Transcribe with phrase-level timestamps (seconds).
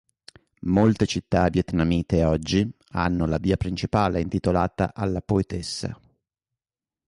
[0.61, 5.95] Molte città vietnamite oggi hanno la via principale intitolata alla poetessa.